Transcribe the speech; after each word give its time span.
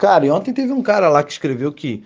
Cara, 0.00 0.24
e 0.24 0.30
ontem 0.30 0.54
teve 0.54 0.72
um 0.72 0.82
cara 0.82 1.10
lá 1.10 1.22
que 1.22 1.30
escreveu 1.30 1.70
que 1.70 2.02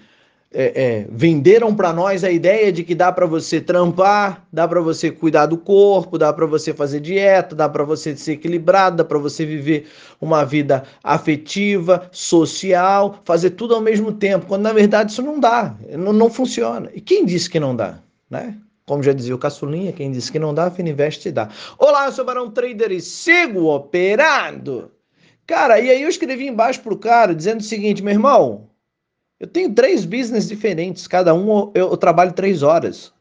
é, 0.52 0.73
é, 0.75 1.06
venderam 1.09 1.73
para 1.73 1.93
nós 1.93 2.24
a 2.24 2.31
ideia 2.31 2.73
de 2.73 2.82
que 2.82 2.93
dá 2.93 3.13
para 3.13 3.24
você 3.24 3.60
trampar, 3.60 4.45
dá 4.53 4.67
para 4.67 4.80
você 4.80 5.13
cuidar 5.13 5.47
do 5.47 5.56
corpo, 5.56 6.19
dá 6.19 6.33
para 6.33 6.45
você 6.45 6.75
fazer 6.75 6.99
dieta, 6.99 7.54
dá 7.54 7.69
para 7.69 7.85
você 7.85 8.17
ser 8.17 8.33
equilibrado, 8.33 8.96
dá 8.96 9.04
para 9.04 9.19
você 9.19 9.46
viver 9.46 9.87
uma 10.21 10.45
vida 10.45 10.83
afetiva, 11.04 12.09
social, 12.11 13.21
fazer 13.25 13.51
tudo 13.51 13.76
ao 13.76 13.80
mesmo 13.80 14.11
tempo, 14.11 14.47
quando 14.47 14.63
na 14.63 14.72
verdade 14.72 15.13
isso 15.13 15.22
não 15.22 15.38
dá, 15.38 15.76
não, 15.97 16.12
não 16.12 16.29
funciona. 16.29 16.90
E 16.95 17.00
quem 17.00 17.24
disse 17.24 17.48
que 17.48 17.61
não 17.61 17.76
dá, 17.76 18.00
né? 18.29 18.56
Como 18.86 19.04
já 19.04 19.12
dizia 19.12 19.36
o 19.36 19.38
Caçulinha, 19.38 19.92
quem 19.92 20.11
disse 20.11 20.32
que 20.32 20.40
não 20.40 20.52
dá, 20.52 20.68
Fininvest 20.68 21.30
dá. 21.30 21.48
Olá, 21.79 22.06
eu 22.06 22.12
sou 22.12 22.24
o 22.24 22.26
Barão 22.26 22.50
Trader 22.50 22.90
e 22.90 23.00
sigo 23.00 23.72
operando. 23.72 24.90
Cara, 25.46 25.79
e 25.79 25.90
aí 25.90 26.02
eu 26.02 26.08
escrevi 26.08 26.46
embaixo 26.46 26.80
pro 26.80 26.96
cara 26.96 27.34
dizendo 27.34 27.61
o 27.61 27.64
seguinte, 27.64 28.02
meu 28.02 28.12
irmão, 28.12 28.68
eu 29.39 29.46
tenho 29.46 29.75
três 29.75 30.04
business 30.04 30.48
diferentes, 30.48 31.07
cada 31.07 31.34
um 31.34 31.70
eu, 31.75 31.90
eu 31.90 31.96
trabalho 31.96 32.33
três 32.33 32.62
horas. 32.62 33.12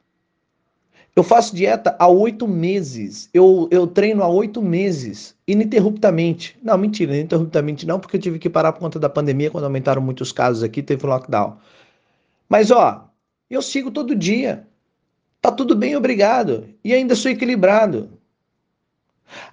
Eu 1.16 1.22
faço 1.22 1.56
dieta 1.56 1.96
há 2.00 2.08
oito 2.08 2.48
meses. 2.48 3.30
Eu, 3.34 3.68
eu 3.70 3.86
treino 3.86 4.24
há 4.24 4.28
oito 4.28 4.62
meses, 4.62 5.36
ininterruptamente. 5.48 6.58
Não, 6.64 6.76
mentira, 6.76 7.16
ininterruptamente 7.16 7.86
não, 7.86 8.00
porque 8.00 8.18
eu 8.18 8.22
tive 8.22 8.40
que 8.40 8.50
parar 8.50 8.74
por 8.74 8.80
conta 8.80 9.00
da 9.00 9.10
pandemia, 9.10 9.52
quando 9.52 9.66
aumentaram 9.66 10.02
muitos 10.02 10.32
casos 10.32 10.64
aqui, 10.64 10.82
teve 10.82 11.06
lockdown. 11.06 11.58
Mas, 12.50 12.72
ó, 12.72 13.10
eu 13.50 13.62
sigo 13.62 13.92
todo 13.92 14.16
dia. 14.16 14.68
Tá 15.40 15.52
tudo 15.52 15.76
bem, 15.76 15.96
obrigado. 15.96 16.68
E 16.84 16.94
ainda 16.94 17.16
sou 17.16 17.30
equilibrado. 17.30 18.10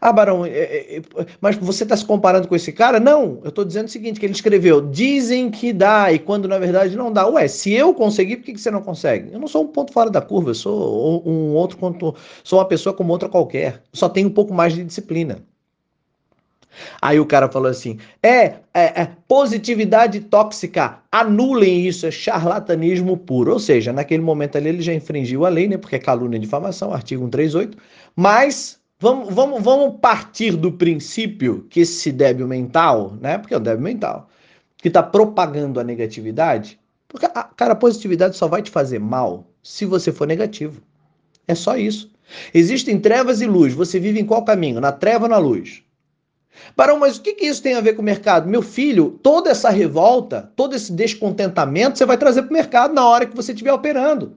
Ah, 0.01 0.13
Barão, 0.13 0.45
é, 0.45 0.51
é, 0.51 0.97
é, 0.99 1.27
mas 1.41 1.57
você 1.57 1.85
está 1.85 1.97
se 1.97 2.05
comparando 2.05 2.49
com 2.49 2.57
esse 2.57 2.73
cara? 2.73 2.99
Não, 2.99 3.41
eu 3.43 3.49
estou 3.51 3.65
dizendo 3.65 3.87
o 3.87 3.91
seguinte, 3.91 4.19
que 4.19 4.27
ele 4.27 4.33
escreveu, 4.33 4.81
dizem 4.81 5.51
que 5.51 5.73
dá, 5.73 6.13
e 6.13 6.19
quando 6.19 6.49
na 6.49 6.59
verdade 6.59 6.97
não 6.97 7.13
dá. 7.13 7.27
Ué, 7.27 7.49
se 7.49 7.73
eu 7.73 7.95
conseguir, 7.95 8.37
por 8.37 8.45
que, 8.45 8.55
que 8.55 8.61
você 8.61 8.71
não 8.71 8.83
consegue? 8.83 9.33
Eu 9.33 9.39
não 9.39 9.49
sou 9.49 9.65
um 9.65 9.69
ponto 9.69 9.93
fora 9.93 10.11
da 10.11 10.21
curva, 10.21 10.51
eu 10.51 10.55
sou 10.55 11.29
um 11.29 11.55
outro, 11.55 11.79
sou 12.43 12.59
uma 12.59 12.65
pessoa 12.65 12.95
como 12.95 13.13
outra 13.13 13.29
qualquer. 13.29 13.83
Só 13.93 14.09
tenho 14.09 14.29
um 14.29 14.33
pouco 14.33 14.55
mais 14.55 14.75
de 14.75 14.85
disciplina. 14.85 15.43
Aí 17.01 17.19
o 17.19 17.27
cara 17.27 17.49
falou 17.49 17.71
assim: 17.71 17.99
é, 18.23 18.45
é, 18.73 19.03
é, 19.03 19.09
positividade 19.27 20.21
tóxica, 20.21 20.99
anulem 21.11 21.87
isso, 21.87 22.07
é 22.07 22.11
charlatanismo 22.11 23.17
puro. 23.17 23.53
Ou 23.53 23.59
seja, 23.59 23.93
naquele 23.93 24.23
momento 24.23 24.57
ali 24.57 24.69
ele 24.69 24.83
já 24.83 24.95
infringiu 24.95 25.45
a 25.45 25.49
lei, 25.49 25.69
né? 25.69 25.77
Porque 25.77 25.97
é 25.97 25.99
calúnia 25.99 26.37
e 26.37 26.41
difamação, 26.41 26.93
artigo 26.93 27.23
138, 27.25 27.77
mas 28.15 28.80
Vamos, 29.03 29.35
vamos, 29.35 29.63
vamos 29.63 29.99
partir 29.99 30.55
do 30.57 30.71
princípio 30.71 31.67
que 31.71 31.81
esse 31.81 32.13
débil 32.13 32.47
mental, 32.47 33.17
né? 33.19 33.39
Porque 33.39 33.55
é 33.55 33.57
um 33.57 33.63
débil 33.63 33.83
mental, 33.83 34.29
que 34.77 34.89
está 34.89 35.03
propagando 35.03 35.81
a 35.81 35.85
negatividade. 35.85 36.79
Porque, 37.09 37.27
cara, 37.57 37.73
a 37.73 37.77
positividade 37.77 38.37
só 38.37 38.47
vai 38.47 38.61
te 38.61 38.71
fazer 38.71 38.99
mal 38.99 39.47
se 39.63 39.87
você 39.87 40.13
for 40.13 40.27
negativo. 40.27 40.83
É 41.49 41.55
só 41.55 41.79
isso. 41.79 42.13
Existem 42.53 43.01
trevas 43.01 43.41
e 43.41 43.47
luz. 43.47 43.73
Você 43.73 43.99
vive 43.99 44.21
em 44.21 44.27
qual 44.27 44.45
caminho? 44.45 44.83
Na 44.83 44.93
treva 44.93 45.25
ou 45.25 45.31
na 45.31 45.39
luz? 45.39 45.83
Barão, 46.77 46.99
mas 46.99 47.17
o 47.17 47.23
que, 47.23 47.33
que 47.33 47.47
isso 47.47 47.63
tem 47.63 47.75
a 47.75 47.81
ver 47.81 47.95
com 47.95 48.03
o 48.03 48.05
mercado? 48.05 48.51
Meu 48.51 48.61
filho, 48.61 49.19
toda 49.23 49.49
essa 49.49 49.71
revolta, 49.71 50.53
todo 50.55 50.77
esse 50.77 50.93
descontentamento, 50.93 51.97
você 51.97 52.05
vai 52.05 52.19
trazer 52.19 52.43
para 52.43 52.51
o 52.51 52.53
mercado 52.53 52.93
na 52.93 53.09
hora 53.09 53.25
que 53.25 53.35
você 53.35 53.53
estiver 53.53 53.73
operando. 53.73 54.37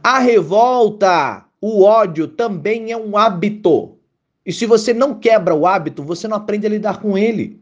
A 0.00 0.20
revolta 0.20 1.43
o 1.66 1.82
ódio 1.82 2.28
também 2.28 2.92
é 2.92 2.96
um 2.96 3.16
hábito. 3.16 3.96
E 4.44 4.52
se 4.52 4.66
você 4.66 4.92
não 4.92 5.14
quebra 5.14 5.54
o 5.54 5.66
hábito, 5.66 6.02
você 6.02 6.28
não 6.28 6.36
aprende 6.36 6.66
a 6.66 6.68
lidar 6.68 7.00
com 7.00 7.16
ele. 7.16 7.58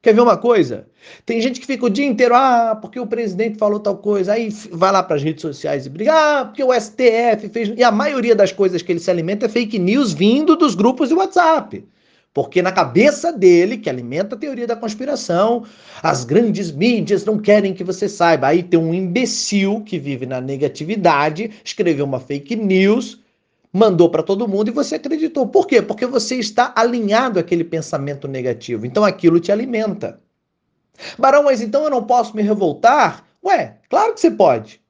Quer 0.00 0.14
ver 0.14 0.20
uma 0.20 0.36
coisa? 0.36 0.86
Tem 1.26 1.40
gente 1.40 1.58
que 1.58 1.66
fica 1.66 1.86
o 1.86 1.90
dia 1.90 2.06
inteiro, 2.06 2.36
ah, 2.36 2.78
porque 2.80 3.00
o 3.00 3.06
presidente 3.06 3.58
falou 3.58 3.80
tal 3.80 3.96
coisa, 3.96 4.34
aí 4.34 4.48
vai 4.70 4.92
lá 4.92 5.02
para 5.02 5.16
as 5.16 5.24
redes 5.24 5.42
sociais 5.42 5.86
e 5.86 5.90
briga, 5.90 6.12
ah, 6.12 6.44
porque 6.44 6.62
o 6.62 6.72
STF 6.72 7.48
fez. 7.52 7.72
E 7.76 7.82
a 7.82 7.90
maioria 7.90 8.36
das 8.36 8.52
coisas 8.52 8.80
que 8.80 8.92
ele 8.92 9.00
se 9.00 9.10
alimenta 9.10 9.46
é 9.46 9.48
fake 9.48 9.76
news 9.76 10.12
vindo 10.12 10.54
dos 10.54 10.76
grupos 10.76 11.08
de 11.08 11.14
WhatsApp. 11.16 11.84
Porque 12.32 12.62
na 12.62 12.70
cabeça 12.70 13.32
dele, 13.32 13.76
que 13.76 13.90
alimenta 13.90 14.36
a 14.36 14.38
teoria 14.38 14.68
da 14.68 14.76
conspiração, 14.76 15.64
as 16.00 16.24
grandes 16.24 16.70
mídias 16.70 17.24
não 17.24 17.40
querem 17.40 17.74
que 17.74 17.82
você 17.82 18.08
saiba. 18.08 18.46
Aí 18.46 18.62
tem 18.62 18.78
um 18.78 18.94
imbecil 18.94 19.80
que 19.80 19.98
vive 19.98 20.26
na 20.26 20.40
negatividade, 20.40 21.50
escreveu 21.64 22.04
uma 22.04 22.20
fake 22.20 22.54
news 22.54 23.20
mandou 23.72 24.10
para 24.10 24.22
todo 24.22 24.46
mundo 24.46 24.68
e 24.68 24.72
você 24.72 24.96
acreditou. 24.96 25.46
Por 25.46 25.66
quê? 25.66 25.80
Porque 25.80 26.06
você 26.06 26.36
está 26.36 26.72
alinhado 26.76 27.38
àquele 27.38 27.64
pensamento 27.64 28.28
negativo. 28.28 28.84
Então 28.84 29.04
aquilo 29.04 29.40
te 29.40 29.50
alimenta. 29.50 30.20
Barão, 31.18 31.44
mas 31.44 31.62
então 31.62 31.84
eu 31.84 31.90
não 31.90 32.04
posso 32.04 32.36
me 32.36 32.42
revoltar? 32.42 33.24
Ué, 33.44 33.78
claro 33.88 34.12
que 34.14 34.20
você 34.20 34.30
pode. 34.30 34.80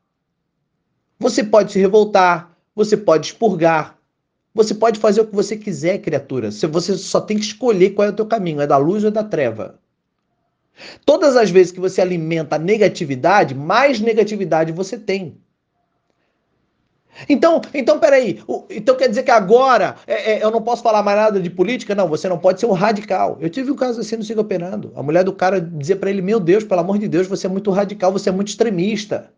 Você 1.19 1.44
pode 1.44 1.72
se 1.72 1.78
revoltar, 1.78 2.56
você 2.75 2.97
pode 2.97 3.28
expurgar, 3.28 3.97
você 4.53 4.75
pode 4.75 4.99
fazer 4.99 5.20
o 5.20 5.26
que 5.26 5.34
você 5.34 5.56
quiser, 5.56 5.99
criatura. 5.99 6.50
Você 6.50 6.97
só 6.99 7.20
tem 7.20 7.38
que 7.38 7.44
escolher 7.44 7.91
qual 7.91 8.09
é 8.09 8.10
o 8.10 8.14
teu 8.14 8.26
caminho, 8.26 8.60
é 8.60 8.66
da 8.66 8.76
luz 8.76 9.04
ou 9.04 9.09
é 9.09 9.12
da 9.12 9.22
treva. 9.22 9.78
Todas 11.06 11.37
as 11.37 11.50
vezes 11.50 11.70
que 11.70 11.78
você 11.78 12.00
alimenta 12.00 12.56
a 12.56 12.59
negatividade, 12.59 13.54
mais 13.54 14.00
negatividade 14.00 14.72
você 14.72 14.99
tem. 14.99 15.41
Então, 17.28 17.60
então 17.74 17.98
peraí. 17.98 18.40
Então 18.70 18.96
quer 18.96 19.08
dizer 19.08 19.22
que 19.22 19.30
agora 19.30 19.96
é, 20.06 20.32
é, 20.32 20.44
eu 20.44 20.50
não 20.50 20.62
posso 20.62 20.82
falar 20.82 21.02
mais 21.02 21.18
nada 21.18 21.40
de 21.40 21.50
política? 21.50 21.94
Não, 21.94 22.08
você 22.08 22.28
não 22.28 22.38
pode 22.38 22.60
ser 22.60 22.66
um 22.66 22.72
radical. 22.72 23.36
Eu 23.40 23.50
tive 23.50 23.70
um 23.70 23.76
caso 23.76 24.00
assim 24.00 24.16
no 24.16 24.24
Siga 24.24 24.40
Operando. 24.40 24.92
A 24.96 25.02
mulher 25.02 25.24
do 25.24 25.32
cara 25.32 25.60
dizia 25.60 25.96
para 25.96 26.10
ele: 26.10 26.22
Meu 26.22 26.40
Deus, 26.40 26.64
pelo 26.64 26.80
amor 26.80 26.98
de 26.98 27.08
Deus, 27.08 27.26
você 27.26 27.46
é 27.46 27.50
muito 27.50 27.70
radical, 27.70 28.12
você 28.12 28.28
é 28.28 28.32
muito 28.32 28.48
extremista. 28.48 29.30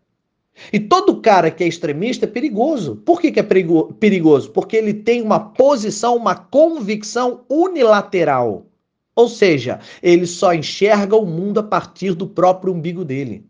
E 0.71 0.79
todo 0.79 1.21
cara 1.21 1.51
que 1.51 1.63
é 1.63 1.67
extremista 1.67 2.25
é 2.25 2.29
perigoso. 2.29 2.95
Por 2.97 3.19
que, 3.19 3.31
que 3.31 3.39
é 3.39 3.43
perigoso? 3.43 4.51
Porque 4.51 4.77
ele 4.77 4.93
tem 4.93 5.21
uma 5.21 5.39
posição, 5.39 6.15
uma 6.15 6.33
convicção 6.33 7.41
unilateral. 7.49 8.65
Ou 9.13 9.27
seja, 9.27 9.79
ele 10.01 10.25
só 10.25 10.53
enxerga 10.53 11.15
o 11.15 11.25
mundo 11.25 11.59
a 11.59 11.63
partir 11.63 12.13
do 12.13 12.27
próprio 12.27 12.73
umbigo 12.73 13.03
dele. 13.03 13.45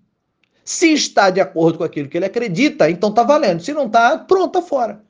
Se 0.65 0.91
está 0.93 1.29
de 1.29 1.39
acordo 1.39 1.77
com 1.77 1.83
aquilo 1.83 2.09
que 2.09 2.17
ele 2.17 2.25
acredita, 2.25 2.89
então 2.89 3.09
está 3.09 3.23
valendo. 3.23 3.61
Se 3.61 3.73
não 3.73 3.85
está, 3.85 4.17
pronto, 4.17 4.57
está 4.57 4.67
fora. 4.67 5.04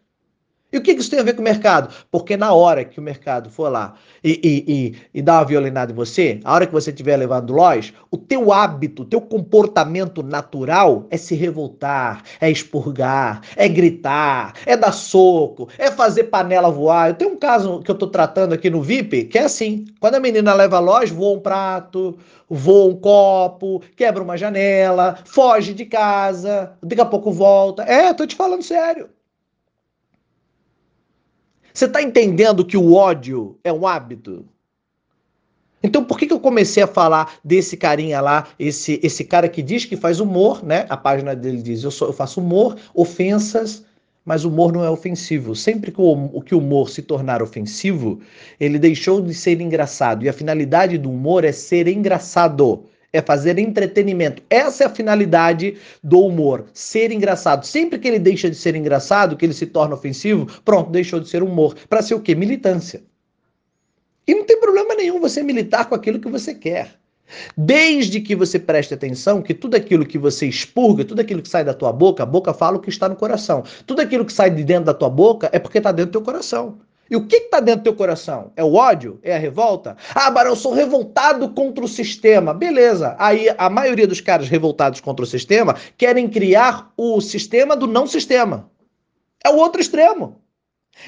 E 0.75 0.77
o 0.77 0.81
que 0.81 0.91
isso 0.91 1.09
tem 1.09 1.21
a 1.21 1.23
ver 1.23 1.35
com 1.35 1.41
o 1.41 1.43
mercado? 1.45 1.87
Porque 2.11 2.35
na 2.35 2.53
hora 2.53 2.83
que 2.83 2.99
o 2.99 3.01
mercado 3.01 3.49
for 3.49 3.71
lá 3.71 3.93
e, 4.21 4.41
e, 4.43 4.73
e, 4.73 4.95
e 5.13 5.21
dar 5.21 5.35
uma 5.39 5.45
violinada 5.45 5.93
em 5.93 5.95
você, 5.95 6.41
a 6.43 6.53
hora 6.53 6.67
que 6.67 6.73
você 6.73 6.89
estiver 6.89 7.15
levando 7.15 7.53
loja, 7.53 7.93
o 8.11 8.17
teu 8.17 8.51
hábito, 8.51 9.03
o 9.03 9.05
teu 9.05 9.21
comportamento 9.21 10.21
natural 10.21 11.07
é 11.09 11.15
se 11.15 11.33
revoltar, 11.33 12.23
é 12.41 12.51
expurgar, 12.51 13.39
é 13.55 13.69
gritar, 13.69 14.51
é 14.65 14.75
dar 14.75 14.91
soco, 14.91 15.69
é 15.77 15.89
fazer 15.89 16.25
panela 16.25 16.69
voar. 16.69 17.11
Eu 17.11 17.13
tenho 17.13 17.31
um 17.31 17.37
caso 17.37 17.79
que 17.79 17.89
eu 17.89 17.93
estou 17.93 18.09
tratando 18.09 18.51
aqui 18.51 18.69
no 18.69 18.81
VIP, 18.81 19.23
que 19.25 19.37
é 19.37 19.45
assim, 19.45 19.85
quando 20.01 20.15
a 20.15 20.19
menina 20.19 20.53
leva 20.53 20.75
a 20.75 20.81
loja, 20.81 21.13
voa 21.13 21.37
um 21.37 21.39
prato, 21.39 22.17
voa 22.49 22.91
um 22.91 22.97
copo, 22.97 23.81
quebra 23.95 24.21
uma 24.21 24.35
janela, 24.35 25.19
foge 25.23 25.73
de 25.73 25.85
casa, 25.85 26.73
daqui 26.83 26.99
a 26.99 27.05
pouco 27.05 27.31
volta. 27.31 27.83
É, 27.83 28.13
tô 28.13 28.27
te 28.27 28.35
falando 28.35 28.61
sério. 28.61 29.14
Você 31.75 31.85
está 31.85 32.01
entendendo 32.01 32.63
que 32.63 32.77
o 32.77 32.93
ódio 32.93 33.59
é 33.61 33.71
um 33.71 33.85
hábito? 33.85 34.45
Então, 35.83 36.05
por 36.05 36.17
que, 36.17 36.25
que 36.25 36.31
eu 36.31 36.39
comecei 36.39 36.81
a 36.81 36.87
falar 36.87 37.35
desse 37.43 37.75
carinha 37.75 38.21
lá, 38.21 38.47
esse, 38.57 38.97
esse 39.03 39.25
cara 39.25 39.49
que 39.49 39.61
diz 39.61 39.83
que 39.83 39.97
faz 39.97 40.21
humor, 40.21 40.63
né? 40.63 40.85
A 40.87 40.95
página 40.95 41.35
dele 41.35 41.61
diz: 41.61 41.83
eu, 41.83 41.91
sou, 41.91 42.07
eu 42.07 42.13
faço 42.13 42.39
humor, 42.39 42.77
ofensas, 42.93 43.83
mas 44.23 44.45
humor 44.45 44.71
não 44.71 44.85
é 44.85 44.89
ofensivo. 44.89 45.53
Sempre 45.53 45.91
que 45.91 45.99
o, 45.99 46.41
que 46.41 46.55
o 46.55 46.59
humor 46.59 46.89
se 46.89 47.01
tornar 47.01 47.41
ofensivo, 47.43 48.21
ele 48.57 48.79
deixou 48.79 49.21
de 49.21 49.33
ser 49.33 49.59
engraçado. 49.59 50.23
E 50.23 50.29
a 50.29 50.33
finalidade 50.33 50.97
do 50.97 51.11
humor 51.11 51.43
é 51.43 51.51
ser 51.51 51.89
engraçado 51.89 52.85
é 53.15 53.21
fazer 53.21 53.57
entretenimento. 53.57 54.43
Essa 54.49 54.83
é 54.83 54.87
a 54.87 54.89
finalidade 54.89 55.77
do 56.03 56.19
humor, 56.19 56.65
ser 56.73 57.11
engraçado. 57.11 57.65
Sempre 57.65 57.97
que 57.97 58.07
ele 58.07 58.19
deixa 58.19 58.49
de 58.49 58.55
ser 58.55 58.75
engraçado, 58.75 59.37
que 59.37 59.45
ele 59.45 59.53
se 59.53 59.65
torna 59.65 59.95
ofensivo, 59.95 60.47
pronto, 60.63 60.91
deixou 60.91 61.19
de 61.19 61.29
ser 61.29 61.41
humor. 61.41 61.75
Para 61.89 62.01
ser 62.01 62.15
o 62.15 62.19
quê? 62.19 62.35
Militância. 62.35 63.01
E 64.27 64.33
não 64.33 64.43
tem 64.43 64.59
problema 64.59 64.95
nenhum 64.95 65.19
você 65.19 65.41
militar 65.43 65.87
com 65.87 65.95
aquilo 65.95 66.19
que 66.19 66.27
você 66.27 66.53
quer. 66.53 66.95
Desde 67.57 68.21
que 68.21 68.35
você 68.35 68.59
preste 68.59 68.93
atenção 68.93 69.41
que 69.41 69.53
tudo 69.53 69.75
aquilo 69.75 70.05
que 70.05 70.17
você 70.17 70.45
expurga, 70.45 71.03
tudo 71.03 71.21
aquilo 71.21 71.41
que 71.41 71.49
sai 71.49 71.63
da 71.63 71.73
tua 71.73 71.91
boca, 71.91 72.23
a 72.23 72.25
boca 72.25 72.53
fala 72.53 72.77
o 72.77 72.79
que 72.79 72.89
está 72.89 73.09
no 73.09 73.15
coração. 73.15 73.63
Tudo 73.85 74.01
aquilo 74.01 74.25
que 74.25 74.33
sai 74.33 74.51
de 74.51 74.63
dentro 74.63 74.85
da 74.85 74.93
tua 74.93 75.09
boca 75.09 75.49
é 75.51 75.59
porque 75.59 75.79
está 75.79 75.91
dentro 75.91 76.11
do 76.11 76.13
teu 76.13 76.21
coração. 76.21 76.79
E 77.09 77.15
o 77.15 77.25
que 77.25 77.37
está 77.37 77.59
dentro 77.59 77.81
do 77.81 77.83
teu 77.83 77.95
coração? 77.95 78.51
É 78.55 78.63
o 78.63 78.73
ódio? 78.73 79.19
É 79.21 79.35
a 79.35 79.39
revolta? 79.39 79.95
Ah, 80.13 80.29
Barão, 80.31 80.51
eu 80.51 80.55
sou 80.55 80.73
revoltado 80.73 81.49
contra 81.49 81.83
o 81.83 81.87
sistema. 81.87 82.53
Beleza. 82.53 83.15
Aí 83.19 83.47
a 83.57 83.69
maioria 83.69 84.07
dos 84.07 84.21
caras 84.21 84.49
revoltados 84.49 84.99
contra 84.99 85.23
o 85.23 85.27
sistema 85.27 85.75
querem 85.97 86.27
criar 86.27 86.91
o 86.97 87.21
sistema 87.21 87.75
do 87.75 87.85
não 87.85 88.07
sistema. 88.07 88.69
É 89.43 89.49
o 89.49 89.57
outro 89.57 89.79
extremo. 89.79 90.41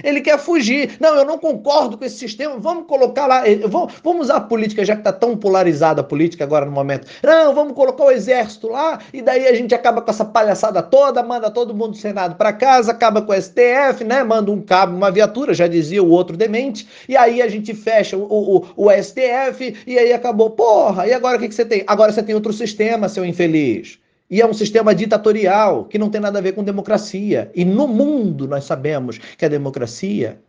Ele 0.03 0.21
quer 0.21 0.37
fugir. 0.37 0.97
Não, 0.99 1.15
eu 1.15 1.25
não 1.25 1.37
concordo 1.37 1.97
com 1.97 2.05
esse 2.05 2.17
sistema. 2.17 2.57
Vamos 2.57 2.85
colocar 2.87 3.25
lá. 3.25 3.43
Vamos, 3.67 3.93
vamos 4.03 4.25
usar 4.25 4.37
a 4.37 4.41
política, 4.41 4.85
já 4.85 4.93
que 4.93 5.01
está 5.01 5.13
tão 5.13 5.35
polarizada 5.35 6.01
a 6.01 6.03
política 6.03 6.43
agora 6.43 6.65
no 6.65 6.71
momento. 6.71 7.07
Não, 7.23 7.53
vamos 7.53 7.73
colocar 7.73 8.03
o 8.03 8.11
exército 8.11 8.67
lá 8.67 8.99
e 9.13 9.21
daí 9.21 9.47
a 9.47 9.53
gente 9.53 9.73
acaba 9.73 10.01
com 10.01 10.11
essa 10.11 10.25
palhaçada 10.25 10.81
toda, 10.83 11.23
manda 11.23 11.49
todo 11.49 11.73
mundo 11.73 11.91
do 11.91 11.97
Senado 11.97 12.35
para 12.35 12.53
casa, 12.53 12.91
acaba 12.91 13.21
com 13.21 13.31
o 13.31 13.41
STF, 13.41 14.03
né? 14.05 14.23
Manda 14.23 14.51
um 14.51 14.61
cabo, 14.61 14.95
uma 14.95 15.11
viatura, 15.11 15.53
já 15.53 15.67
dizia 15.67 16.03
o 16.03 16.09
outro 16.09 16.35
demente. 16.35 16.87
E 17.07 17.15
aí 17.15 17.41
a 17.41 17.47
gente 17.47 17.73
fecha 17.73 18.17
o, 18.17 18.21
o, 18.27 18.65
o 18.75 18.91
STF 18.91 19.75
e 19.85 19.97
aí 19.97 20.13
acabou. 20.13 20.51
Porra, 20.51 21.07
e 21.07 21.13
agora 21.13 21.37
o 21.37 21.39
que, 21.39 21.47
que 21.47 21.55
você 21.55 21.65
tem? 21.65 21.83
Agora 21.87 22.11
você 22.11 22.23
tem 22.23 22.35
outro 22.35 22.53
sistema, 22.53 23.09
seu 23.09 23.25
infeliz. 23.25 23.99
E 24.29 24.41
é 24.41 24.45
um 24.45 24.53
sistema 24.53 24.93
ditatorial 24.93 25.85
que 25.85 25.97
não 25.97 26.09
tem 26.09 26.19
nada 26.19 26.39
a 26.39 26.41
ver 26.41 26.53
com 26.53 26.63
democracia. 26.63 27.49
E 27.55 27.63
no 27.63 27.87
mundo 27.87 28.47
nós 28.47 28.65
sabemos 28.65 29.17
que 29.17 29.45
a 29.45 29.49
democracia 29.49 30.39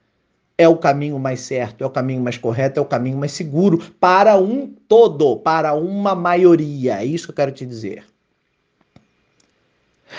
é 0.56 0.68
o 0.68 0.76
caminho 0.76 1.18
mais 1.20 1.40
certo, 1.40 1.84
é 1.84 1.86
o 1.86 1.90
caminho 1.90 2.20
mais 2.20 2.36
correto, 2.36 2.80
é 2.80 2.82
o 2.82 2.86
caminho 2.86 3.16
mais 3.16 3.30
seguro 3.30 3.78
para 4.00 4.36
um 4.36 4.66
todo, 4.88 5.36
para 5.36 5.74
uma 5.74 6.16
maioria. 6.16 7.00
É 7.00 7.04
isso 7.04 7.26
que 7.26 7.30
eu 7.30 7.36
quero 7.36 7.52
te 7.52 7.64
dizer. 7.64 8.04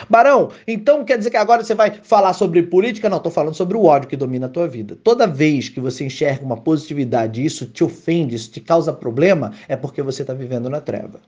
Barão, 0.09 0.51
então 0.67 1.03
quer 1.03 1.17
dizer 1.17 1.31
que 1.31 1.35
agora 1.35 1.63
você 1.63 1.75
vai 1.75 1.99
falar 2.03 2.31
sobre 2.33 2.63
política? 2.63 3.09
Não, 3.09 3.17
estou 3.17 3.31
falando 3.31 3.55
sobre 3.55 3.75
o 3.75 3.83
ódio 3.83 4.07
que 4.07 4.15
domina 4.15 4.45
a 4.45 4.49
tua 4.49 4.67
vida. 4.67 4.97
Toda 5.03 5.27
vez 5.27 5.67
que 5.67 5.81
você 5.81 6.05
enxerga 6.05 6.45
uma 6.45 6.57
positividade 6.57 7.41
e 7.41 7.45
isso 7.45 7.65
te 7.65 7.83
ofende, 7.83 8.35
isso 8.35 8.51
te 8.51 8.61
causa 8.61 8.93
problema, 8.93 9.51
é 9.67 9.75
porque 9.75 10.01
você 10.01 10.21
está 10.21 10.33
vivendo 10.33 10.69
na 10.69 10.79
treva. 10.79 11.19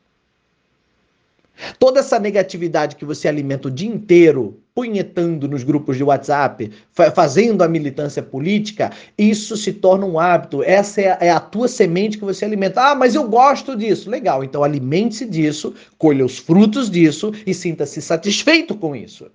Toda 1.78 2.00
essa 2.00 2.20
negatividade 2.20 2.96
que 2.96 3.06
você 3.06 3.28
alimenta 3.28 3.68
o 3.68 3.72
dia 3.72 3.90
inteiro, 3.90 4.60
punhetando 4.74 5.48
nos 5.48 5.64
grupos 5.64 5.98
de 5.98 6.04
WhatsApp, 6.04 6.72
fazendo 7.14 7.64
a 7.64 7.68
militância 7.68 8.24
política, 8.24 8.92
isso 9.18 9.56
se 9.58 9.74
torna 9.74 10.06
um 10.06 10.20
hábito. 10.20 10.64
Essa 10.64 11.02
é 11.02 11.12
a, 11.12 11.18
é 11.22 11.30
a 11.30 11.40
tua 11.40 11.68
semente 11.68 12.18
que 12.18 12.26
você 12.26 12.46
alimenta. 12.46 12.82
Ah, 12.82 12.96
mas 12.96 13.16
eu 13.16 13.28
gosto 13.28 13.76
disso. 13.76 14.10
Legal, 14.10 14.44
então 14.44 14.64
alimente-se 14.64 15.26
disso, 15.26 15.74
colha 15.98 16.26
os 16.26 16.38
frutos 16.38 16.90
disso 16.90 17.32
e 17.46 17.54
sinta-se 17.54 18.02
satisfeito 18.02 18.76
com 18.76 18.96
isso. 18.96 19.30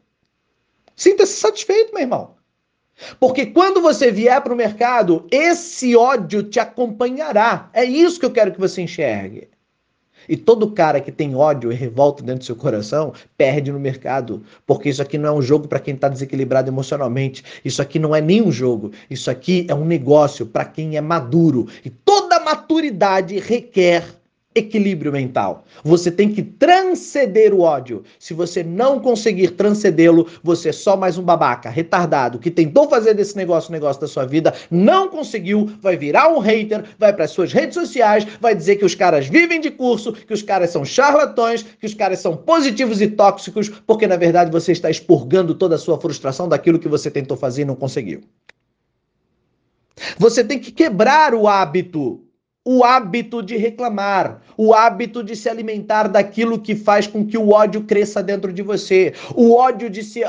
Sinta-se 0.95 1.35
satisfeito, 1.35 1.93
meu 1.93 2.03
irmão. 2.03 2.37
Porque 3.21 3.47
quando 3.47 3.83
você 3.83 4.11
vier 4.11 4.41
para 4.41 4.55
o 4.55 4.57
mercado, 4.57 5.27
esse 5.31 5.95
ódio 5.95 6.43
te 6.43 6.59
acompanhará. 6.59 7.69
É 7.75 7.85
isso 7.85 8.19
que 8.19 8.25
eu 8.25 8.31
quero 8.31 8.53
que 8.53 8.59
você 8.59 8.81
enxergue. 8.81 9.49
E 10.29 10.37
todo 10.37 10.71
cara 10.71 11.01
que 11.01 11.13
tem 11.13 11.35
ódio 11.35 11.73
e 11.73 11.75
revolta 11.75 12.23
dentro 12.23 12.41
do 12.41 12.45
seu 12.45 12.57
coração 12.57 13.13
perde 13.37 13.71
no 13.71 13.81
mercado, 13.81 14.43
porque 14.67 14.89
isso 14.89 15.03
aqui 15.03 15.19
não 15.19 15.29
é 15.29 15.33
um 15.33 15.43
jogo 15.43 15.69
para 15.69 15.79
quem 15.79 15.95
está 15.95 16.09
desequilibrado 16.09 16.71
emocionalmente. 16.71 17.45
Isso 17.65 17.81
aqui 17.83 17.99
não 17.99 18.15
é 18.15 18.21
nem 18.21 18.43
um 18.43 18.53
jogo. 18.53 18.93
Isso 19.11 19.31
aqui 19.31 19.67
é 19.69 19.75
um 19.75 19.85
negócio 19.85 20.47
para 20.47 20.65
quem 20.65 20.97
é 20.97 21.01
maduro. 21.01 21.67
E 21.85 21.91
toda 21.91 22.41
maturidade 22.41 23.39
requer 23.39 24.05
equilíbrio 24.57 25.13
mental. 25.13 25.65
Você 25.85 26.11
tem 26.11 26.33
que 26.33 26.43
transcender 26.43 27.53
o 27.53 27.61
ódio. 27.61 28.03
Se 28.19 28.33
você 28.33 28.63
não 28.63 28.99
conseguir 28.99 29.51
transcendê-lo, 29.51 30.27
você 30.43 30.71
é 30.71 30.73
só 30.73 30.97
mais 30.97 31.19
um 31.19 31.23
babaca, 31.23 31.69
retardado, 31.69 32.39
que 32.39 32.51
tentou 32.51 32.89
fazer 32.89 33.13
desse 33.13 33.37
negócio 33.37 33.69
o 33.69 33.73
negócio 33.73 34.01
da 34.01 34.09
sua 34.09 34.25
vida, 34.25 34.55
não 34.71 35.09
conseguiu, 35.09 35.71
vai 35.83 35.97
virar 35.97 36.33
um 36.33 36.39
hater, 36.39 36.85
vai 36.99 37.13
para 37.13 37.29
suas 37.29 37.53
redes 37.53 37.75
sociais, 37.75 38.27
vai 38.41 38.55
dizer 38.55 38.77
que 38.77 38.85
os 38.85 38.95
caras 38.95 39.27
vivem 39.27 39.61
de 39.61 39.71
curso, 39.71 40.13
que 40.13 40.33
os 40.33 40.43
caras 40.43 40.71
são 40.71 40.85
charlatões, 40.85 41.63
que 41.63 41.87
os 41.87 41.95
caras 41.95 42.21
são 42.21 42.35
positivos 42.35 43.03
e 43.03 43.09
tóxicos, 43.09 43.69
porque 43.87 44.07
na 44.07 44.17
verdade 44.17 44.51
você 44.51 44.73
está 44.73 44.89
expurgando 44.89 45.55
toda 45.55 45.75
a 45.75 45.79
sua 45.79 46.01
frustração 46.01 46.49
daquilo 46.49 46.79
que 46.79 46.89
você 46.89 47.11
tentou 47.11 47.37
fazer 47.37 47.63
e 47.63 47.67
não 47.67 47.77
conseguiu. 47.77 48.23
Você 50.19 50.45
tem 50.45 50.59
que 50.59 50.71
quebrar 50.71 51.35
o 51.35 51.49
hábito 51.49 52.26
o 52.69 52.83
hábito 52.83 53.45
de 53.45 53.57
reclamar, 53.57 54.43
o 54.57 54.75
hábito 54.75 55.23
de 55.23 55.37
se 55.37 55.49
alimentar 55.49 56.09
daquilo 56.09 56.59
que 56.59 56.75
faz 56.75 57.07
com 57.07 57.25
que 57.25 57.39
o 57.39 57.51
ódio 57.51 57.85
cresça 57.85 58.21
dentro 58.21 58.53
de 58.53 58.61
você, 58.61 59.15
o 59.37 59.55
ódio 59.55 59.89
de 59.89 60.03
se, 60.03 60.23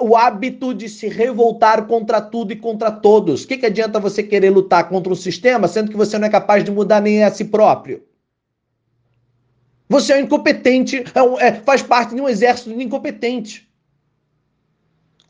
o 0.00 0.16
hábito 0.16 0.74
de 0.74 0.88
se 0.88 1.06
revoltar 1.06 1.86
contra 1.86 2.20
tudo 2.20 2.52
e 2.52 2.56
contra 2.56 2.90
todos. 2.90 3.44
O 3.44 3.46
que, 3.46 3.58
que 3.58 3.66
adianta 3.66 4.00
você 4.00 4.24
querer 4.24 4.50
lutar 4.50 4.88
contra 4.88 5.12
o 5.12 5.16
sistema, 5.16 5.68
sendo 5.68 5.88
que 5.88 5.96
você 5.96 6.18
não 6.18 6.26
é 6.26 6.30
capaz 6.30 6.64
de 6.64 6.72
mudar 6.72 7.00
nem 7.00 7.22
a 7.22 7.30
si 7.30 7.44
próprio? 7.44 8.02
Você 9.88 10.14
é 10.14 10.16
um 10.16 10.20
incompetente, 10.20 10.96
é, 10.96 11.46
é, 11.46 11.52
faz 11.52 11.80
parte 11.80 12.12
de 12.12 12.20
um 12.20 12.28
exército 12.28 12.76
de 12.76 12.82
incompetente. 12.82 13.68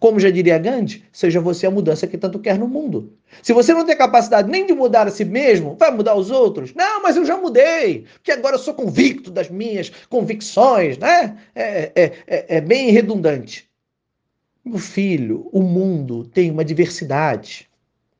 Como 0.04 0.20
já 0.20 0.28
diria 0.28 0.58
Gandhi, 0.58 1.02
seja 1.10 1.40
você 1.40 1.66
a 1.66 1.70
mudança 1.70 2.06
que 2.06 2.18
tanto 2.18 2.38
quer 2.38 2.58
no 2.58 2.68
mundo. 2.68 3.14
Se 3.42 3.54
você 3.54 3.72
não 3.72 3.86
tem 3.86 3.96
capacidade 3.96 4.50
nem 4.50 4.66
de 4.66 4.74
mudar 4.74 5.08
a 5.08 5.10
si 5.10 5.24
mesmo, 5.24 5.76
vai 5.80 5.90
mudar 5.90 6.14
os 6.14 6.30
outros? 6.30 6.74
Não, 6.74 7.02
mas 7.02 7.16
eu 7.16 7.24
já 7.24 7.38
mudei, 7.38 8.04
porque 8.12 8.30
agora 8.30 8.56
eu 8.56 8.58
sou 8.58 8.74
convicto 8.74 9.30
das 9.30 9.48
minhas 9.48 9.90
convicções, 10.10 10.98
né? 10.98 11.38
É, 11.54 11.90
é, 11.94 12.12
é, 12.26 12.56
é 12.56 12.60
bem 12.60 12.90
redundante. 12.90 13.66
Meu 14.62 14.78
filho, 14.78 15.48
o 15.50 15.62
mundo 15.62 16.26
tem 16.26 16.50
uma 16.50 16.66
diversidade. 16.66 17.66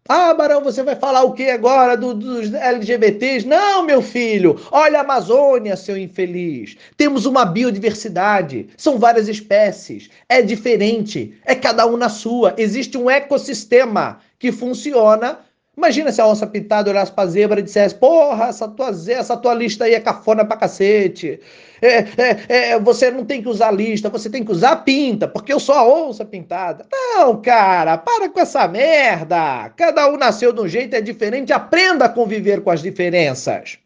Ah, 0.06 0.34
Barão, 0.34 0.62
você 0.62 0.82
vai 0.82 0.94
falar 0.94 1.22
o 1.22 1.32
que 1.32 1.48
agora 1.48 1.96
do, 1.96 2.12
dos 2.12 2.52
LGBTs? 2.52 3.46
Não, 3.46 3.86
meu 3.86 4.02
filho. 4.02 4.60
Olha 4.70 4.98
a 4.98 5.02
Amazônia, 5.02 5.76
seu 5.76 5.96
infeliz. 5.96 6.76
Temos 6.94 7.24
uma 7.24 7.46
biodiversidade. 7.46 8.68
São 8.76 8.98
várias 8.98 9.28
espécies. 9.28 10.10
É 10.28 10.42
diferente. 10.42 11.34
É 11.42 11.54
cada 11.54 11.86
um 11.86 11.96
na 11.96 12.10
sua. 12.10 12.52
Existe 12.58 12.98
um 12.98 13.08
ecossistema 13.08 14.20
que 14.38 14.52
funciona 14.52 15.38
Imagina 15.76 16.12
se 16.12 16.20
a 16.20 16.26
onça 16.26 16.46
pintada 16.46 16.90
olhasse 16.90 17.10
pra 17.10 17.26
zebra 17.26 17.60
e 17.60 17.62
dissesse: 17.62 17.94
Porra, 17.94 18.46
essa 18.46 18.68
tua, 18.68 18.90
essa 19.08 19.36
tua 19.36 19.54
lista 19.54 19.84
aí 19.84 19.94
é 19.94 20.00
cafona 20.00 20.44
pra 20.44 20.56
cacete. 20.56 21.40
É, 21.82 21.98
é, 21.98 22.70
é, 22.70 22.80
você 22.80 23.10
não 23.10 23.24
tem 23.24 23.42
que 23.42 23.48
usar 23.48 23.70
lista, 23.72 24.08
você 24.08 24.30
tem 24.30 24.44
que 24.44 24.52
usar 24.52 24.76
pinta, 24.76 25.26
porque 25.26 25.52
eu 25.52 25.60
sou 25.60 25.74
a 25.74 25.86
onça 25.86 26.24
pintada. 26.24 26.86
Não, 26.90 27.42
cara, 27.42 27.98
para 27.98 28.28
com 28.28 28.40
essa 28.40 28.66
merda. 28.68 29.68
Cada 29.76 30.08
um 30.08 30.16
nasceu 30.16 30.52
de 30.52 30.60
um 30.60 30.68
jeito, 30.68 30.94
é 30.94 31.00
diferente. 31.00 31.52
Aprenda 31.52 32.04
a 32.06 32.08
conviver 32.08 32.62
com 32.62 32.70
as 32.70 32.80
diferenças. 32.80 33.78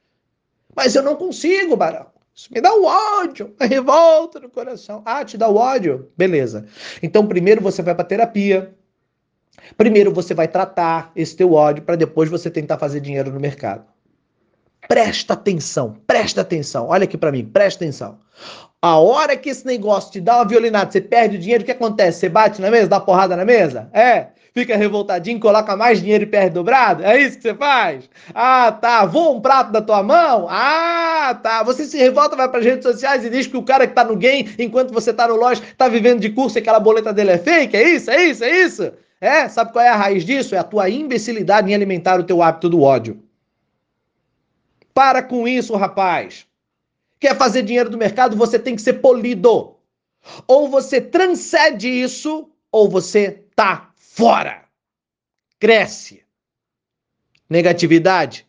Mas 0.76 0.94
eu 0.94 1.02
não 1.02 1.16
consigo, 1.16 1.76
Barão. 1.76 2.06
Isso 2.34 2.54
me 2.54 2.60
dá 2.60 2.72
o 2.72 2.84
ódio, 2.84 3.52
a 3.58 3.66
revolta 3.66 4.38
no 4.38 4.48
coração. 4.48 5.02
Ah, 5.04 5.24
te 5.24 5.36
dá 5.36 5.48
o 5.48 5.56
ódio? 5.56 6.08
Beleza. 6.16 6.66
Então, 7.02 7.26
primeiro 7.26 7.60
você 7.60 7.82
vai 7.82 7.96
pra 7.96 8.04
terapia 8.04 8.77
Primeiro 9.76 10.12
você 10.12 10.34
vai 10.34 10.48
tratar 10.48 11.12
esse 11.14 11.36
teu 11.36 11.52
ódio 11.52 11.82
para 11.82 11.96
depois 11.96 12.28
você 12.28 12.50
tentar 12.50 12.78
fazer 12.78 13.00
dinheiro 13.00 13.32
no 13.32 13.40
mercado. 13.40 13.84
Presta 14.88 15.34
atenção, 15.34 15.96
presta 16.06 16.40
atenção. 16.40 16.88
Olha 16.88 17.04
aqui 17.04 17.18
para 17.18 17.32
mim, 17.32 17.44
presta 17.44 17.84
atenção. 17.84 18.18
A 18.80 18.96
hora 18.98 19.36
que 19.36 19.50
esse 19.50 19.66
negócio 19.66 20.12
te 20.12 20.20
dá 20.20 20.36
uma 20.36 20.44
violinada, 20.46 20.90
você 20.90 21.00
perde 21.00 21.36
o 21.36 21.38
dinheiro, 21.38 21.62
o 21.62 21.66
que 21.66 21.72
acontece? 21.72 22.20
Você 22.20 22.28
bate 22.28 22.60
na 22.60 22.70
mesa, 22.70 22.86
dá 22.86 23.00
porrada 23.00 23.36
na 23.36 23.44
mesa? 23.44 23.90
É? 23.92 24.28
Fica 24.54 24.76
revoltadinho, 24.76 25.38
coloca 25.40 25.76
mais 25.76 26.00
dinheiro 26.00 26.24
e 26.24 26.26
perde 26.26 26.50
dobrado? 26.50 27.04
É 27.04 27.20
isso 27.20 27.36
que 27.36 27.42
você 27.42 27.54
faz? 27.54 28.08
Ah, 28.34 28.72
tá. 28.72 29.04
Voa 29.04 29.30
um 29.30 29.40
prato 29.40 29.72
da 29.72 29.82
tua 29.82 30.02
mão? 30.02 30.46
Ah, 30.48 31.38
tá. 31.42 31.62
Você 31.64 31.84
se 31.84 31.98
revolta, 31.98 32.36
vai 32.36 32.48
para 32.48 32.60
as 32.60 32.64
redes 32.64 32.84
sociais 32.84 33.24
e 33.24 33.30
diz 33.30 33.46
que 33.46 33.56
o 33.56 33.62
cara 33.62 33.86
que 33.86 33.94
tá 33.94 34.04
no 34.04 34.16
game, 34.16 34.48
enquanto 34.58 34.92
você 34.92 35.12
tá 35.12 35.28
no 35.28 35.36
loja, 35.36 35.62
tá 35.76 35.88
vivendo 35.88 36.20
de 36.20 36.30
curso 36.30 36.56
e 36.56 36.60
aquela 36.60 36.80
boleta 36.80 37.12
dele 37.12 37.32
é 37.32 37.38
fake? 37.38 37.76
É 37.76 37.82
isso? 37.82 38.10
É 38.10 38.24
isso? 38.24 38.44
É 38.44 38.62
isso? 38.64 38.92
É, 39.20 39.48
sabe 39.48 39.72
qual 39.72 39.84
é 39.84 39.88
a 39.88 39.96
raiz 39.96 40.24
disso? 40.24 40.54
É 40.54 40.58
a 40.58 40.64
tua 40.64 40.88
imbecilidade 40.88 41.70
em 41.70 41.74
alimentar 41.74 42.20
o 42.20 42.24
teu 42.24 42.42
hábito 42.42 42.68
do 42.68 42.82
ódio. 42.82 43.22
Para 44.94 45.22
com 45.22 45.46
isso, 45.46 45.74
rapaz. 45.76 46.46
Quer 47.18 47.36
fazer 47.36 47.62
dinheiro 47.62 47.90
do 47.90 47.98
mercado? 47.98 48.36
Você 48.36 48.58
tem 48.58 48.76
que 48.76 48.82
ser 48.82 48.94
polido. 48.94 49.74
Ou 50.46 50.68
você 50.68 51.00
transcende 51.00 51.88
isso, 51.88 52.50
ou 52.70 52.88
você 52.88 53.42
tá 53.56 53.90
fora. 53.96 54.64
Cresce. 55.58 56.22
Negatividade 57.48 58.46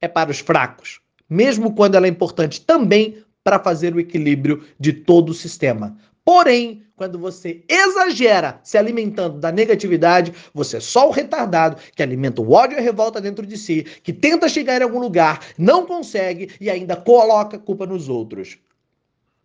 é 0.00 0.06
para 0.06 0.30
os 0.30 0.38
fracos, 0.38 1.00
mesmo 1.28 1.74
quando 1.74 1.96
ela 1.96 2.06
é 2.06 2.10
importante 2.10 2.60
também 2.60 3.22
para 3.42 3.58
fazer 3.58 3.94
o 3.94 4.00
equilíbrio 4.00 4.64
de 4.78 4.92
todo 4.92 5.30
o 5.30 5.34
sistema. 5.34 5.96
Porém, 6.26 6.82
quando 6.96 7.20
você 7.20 7.62
exagera 7.68 8.58
se 8.64 8.76
alimentando 8.76 9.38
da 9.38 9.52
negatividade, 9.52 10.34
você 10.52 10.78
é 10.78 10.80
só 10.80 11.08
o 11.08 11.12
retardado 11.12 11.76
que 11.94 12.02
alimenta 12.02 12.42
o 12.42 12.50
ódio 12.50 12.76
e 12.76 12.80
a 12.80 12.82
revolta 12.82 13.20
dentro 13.20 13.46
de 13.46 13.56
si, 13.56 13.84
que 14.02 14.12
tenta 14.12 14.48
chegar 14.48 14.80
em 14.80 14.82
algum 14.82 14.98
lugar, 14.98 15.38
não 15.56 15.86
consegue 15.86 16.50
e 16.60 16.68
ainda 16.68 16.96
coloca 16.96 17.60
culpa 17.60 17.86
nos 17.86 18.08
outros. 18.08 18.58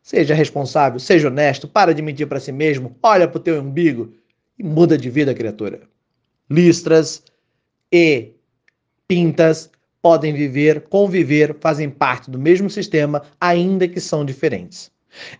Seja 0.01 0.33
responsável, 0.33 0.99
seja 0.99 1.27
honesto, 1.27 1.67
para 1.67 1.93
de 1.93 2.01
mentir 2.01 2.25
para 2.25 2.39
si 2.39 2.51
mesmo, 2.51 2.97
olha 3.03 3.27
para 3.27 3.37
o 3.37 3.43
teu 3.43 3.61
umbigo 3.61 4.11
e 4.57 4.63
muda 4.63 4.97
de 4.97 5.07
vida, 5.07 5.35
criatura. 5.35 5.83
Listras 6.49 7.21
e 7.91 8.31
pintas 9.07 9.69
podem 10.01 10.33
viver, 10.33 10.81
conviver, 10.89 11.55
fazem 11.59 11.91
parte 11.91 12.31
do 12.31 12.39
mesmo 12.39 12.71
sistema, 12.71 13.21
ainda 13.39 13.87
que 13.87 13.99
são 13.99 14.25
diferentes. 14.25 14.90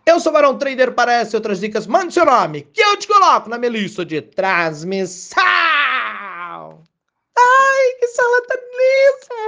Eu 0.06 0.20
sou 0.20 0.32
Barão 0.32 0.58
Trader 0.58 0.94
para 0.94 1.14
essas 1.14 1.34
e 1.34 1.36
outras 1.38 1.60
dicas. 1.60 1.88
Mande 1.88 2.14
seu 2.14 2.26
nome, 2.26 2.64
que 2.74 2.82
eu 2.82 2.98
te 2.98 3.08
coloco 3.08 3.50
na 3.50 3.58
minha 3.58 3.72
lista 3.72 4.06
de 4.06 4.22
transmissão. 4.22 5.42
Ai, 7.38 7.94
que 8.00 8.08
sala 8.08 8.42
tá 8.48 8.56
delícia! 8.56 9.42